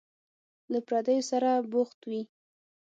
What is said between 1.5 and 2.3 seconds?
بوخت وي.